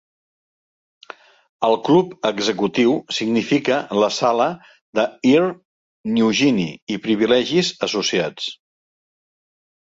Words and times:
El 1.67 1.75
Club 1.87 2.15
Executiu 2.29 2.95
significa 3.19 3.77
la 4.05 4.09
sala 4.17 4.49
d'Air 5.01 5.45
Niugini 6.19 6.69
i 6.97 7.01
privilegis 7.07 7.73
associats. 7.91 8.53